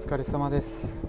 [0.00, 1.06] 疲れ様です。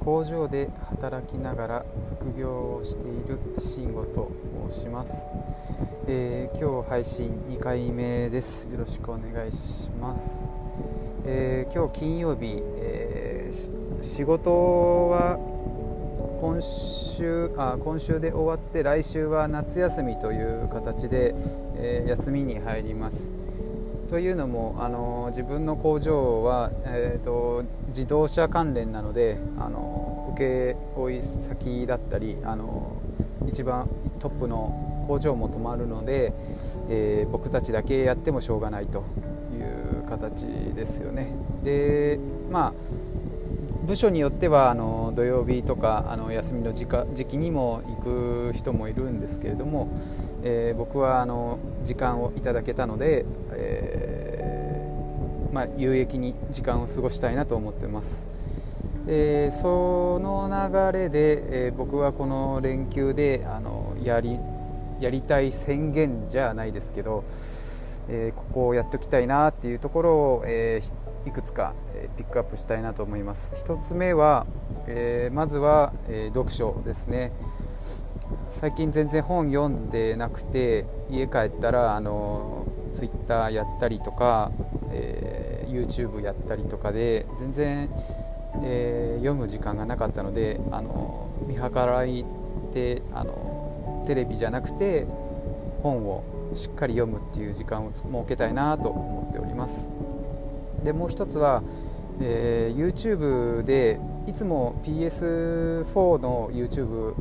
[0.00, 1.86] 工場で働きながら
[2.18, 4.32] 副業をしている慎吾と
[4.72, 5.28] 申します、
[6.08, 8.66] えー、今日配信2回目です。
[8.72, 10.50] よろしくお願いします、
[11.26, 14.50] えー、今日金曜日、えー、仕事
[15.10, 15.38] は
[16.40, 21.36] 今週あ今週で終わって来週は夏休みという形で、
[21.76, 23.30] え休みに入ります。
[24.08, 32.96] というのもあの自分の工場は、えーと、自動車関連なのであの請負先だったりあの
[33.46, 36.32] 一番トップの工場も止まるので、
[36.88, 39.04] えー、僕たちだけやってもしょうがないと
[39.52, 41.34] いう形ですよね。
[41.62, 42.18] で
[42.50, 42.74] まあ
[43.88, 49.88] 部署によってはあの土曜日とかあの休みの時時期にも行く人もいるんですけれども、
[50.44, 58.26] えー、僕はあの時間をいただけたので、えー、まあ、有益に時間を過ごしたいなと思ってます。
[59.06, 60.50] え、その
[60.92, 64.38] 流れで、え僕はこの連休であのやり
[65.00, 67.24] やりたい宣言じゃないですけど、
[68.08, 70.80] えここをやっておきたいなっていうところを、え
[71.26, 71.74] いくつか、
[72.16, 73.52] ピックアップしたいなと思います。
[73.66, 74.46] 1つ目は、
[74.86, 77.32] えまずは、え読書ですね。
[78.50, 84.50] 最近全然本読んでなくて家帰ったらあの Twitter やったりとか、
[84.90, 87.90] えー、YouTube やったりとかで全然、
[88.62, 92.24] えー、読む時間がなかったのであの見計らい
[92.72, 95.06] てあのテレビじゃなくて
[95.82, 99.90] 本をしっかり読むっていう時間を設けたいなと思っております。
[100.84, 101.62] でもう一つは、
[102.20, 107.14] えー、YouTube でいつも PS4 の YouTube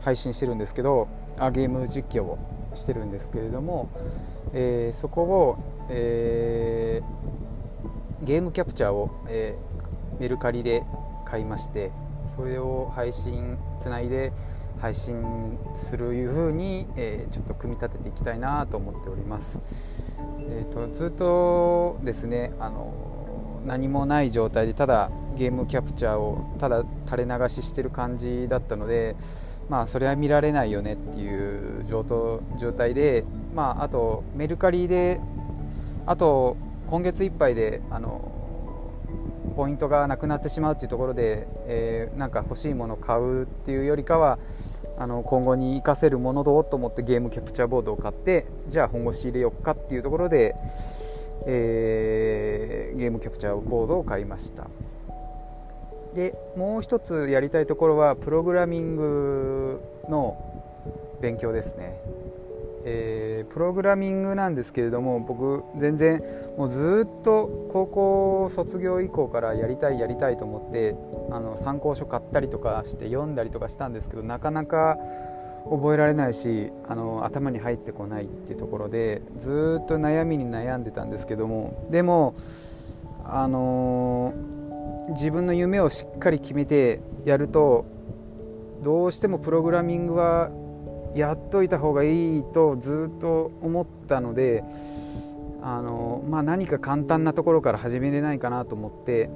[0.00, 2.38] 配信してるんですけどあゲーム実況を
[2.74, 3.88] してるんですけれども、
[4.52, 5.58] えー、そこを、
[5.90, 9.56] えー、ゲームキャプチャーを、え、
[10.18, 10.84] メルカリで
[11.24, 11.90] 買いまして
[12.26, 14.32] それを配信つないで
[14.80, 19.60] 配信するいう風に、えー、ちょっと組み立てていきたいなと思っております、
[20.50, 29.16] えーと、ずっとですねあの何もない状態でただゲームキャプチャーをただ垂れ流ししてる感じだったので
[29.68, 32.04] まあそれは見られないよねっていう状
[32.72, 33.24] 態で
[33.54, 35.20] まああとメルカリで
[36.06, 36.56] あと
[36.86, 38.32] 今月いっぱいであの
[39.58, 44.38] ポイントがなくなってしまうっていうところで、えー、なんか欲しいものを買うっていうよりかは
[44.96, 50.54] あの今後に活かせるものどうと思ってゲームキャプチャーボードを買ってじゃあ本腰入れよっかっていうところで、
[51.44, 54.68] えー、ゲームキャプチャーボードを買いました。
[56.14, 60.36] でもう一つやりたいところはプログラミングの
[61.20, 62.00] 勉強ですね。
[62.84, 66.22] えー、プログラミングなんですけれども僕全然
[66.56, 70.96] もうずっと高校卒業以降からやりたいやりたいと思って
[71.30, 74.96] あの参考書買ったりとかして読んだりとかしたんですけどなかなか
[75.70, 82.34] 覚えられないしあの頭に入ってこないっていうところでずっと悩みに悩んでたんですけどもでも
[83.24, 87.84] あのー、自分の夢をしっかり決めてやると
[88.82, 90.50] どうしてもプログラミングは
[91.18, 94.62] やっといた方がいいとずっと思ったので
[95.60, 99.28] あの、まあ、何か簡単なところから始めれないかなと思って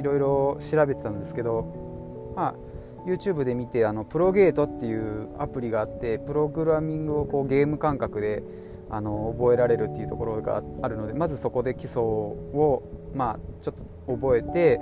[0.00, 8.42] いろいろ調べてたんですけど、まあ、YouTube で見てあのプロゲートっていうアプリがあってプログラミングをこうゲーム感覚で
[8.90, 12.82] あの覚えられるっていうところがあるのでまずそこで基礎を、
[13.14, 13.74] まあ、ちょっ
[14.06, 14.80] と覚えて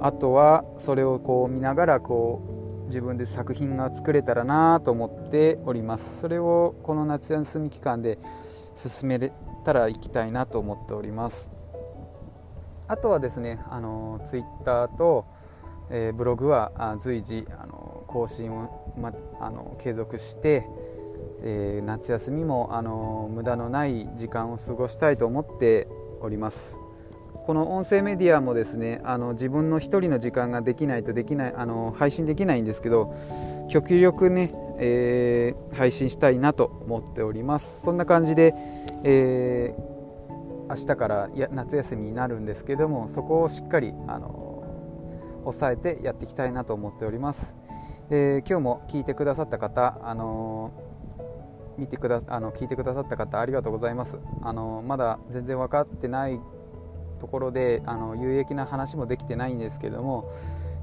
[0.00, 2.57] あとはそれをこう見ながらこう
[2.88, 6.20] 自分で作品が作れたらなと思っております。
[6.20, 8.18] それをこの夏休み期間で
[8.74, 9.32] 進めれ
[9.64, 11.50] たら行きたいなと思っております。
[12.86, 15.26] あとはですねあのツイッターと、
[15.90, 20.66] えー、ブログは随時あの更新を、ま、あの継続して、
[21.42, 25.88] えー、夏休みもあの無駄のない時間を過ごしたいと思って
[26.20, 26.78] おります。
[27.46, 33.14] この音声メディアもですねあの自分の1人の時間ができないとできないあの配信できないんですけど
[33.70, 37.82] 極力ね、えー、配信したいなと思っております。
[37.82, 38.54] そんな感じで、
[39.04, 44.64] えー、明日からや夏休みになるんですけどもそこをしっかりあの
[45.44, 47.56] 抑えてやっていきたいなと思っております、
[48.10, 50.70] えー、今日も聞いてくださった方あの
[51.78, 54.18] 見てくだあの聞いてくださった方ありがとうございます。
[54.42, 56.40] あのまだ全然分かってない
[57.18, 60.32] ところであの有益な話もできてないんですけども、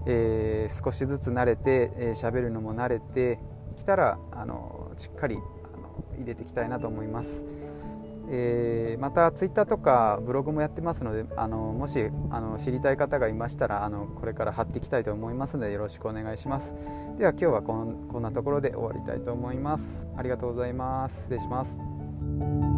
[0.06, 3.40] えー、少しずつ慣れて喋、えー、るのも慣れて
[3.78, 7.44] きたらあのしっかりあの入れていきたいなと思います。
[8.28, 16.76] えー、またツイッターとかブログもやってますのであのもしあの知りたい方がいましたらあのこれから貼っていきたいと思いますのでよろしくお願いします。
[17.18, 20.08] では今日はこんこんなところで終わりたいと思います。
[20.18, 21.22] ありがとうございます。
[21.24, 22.75] 失礼します。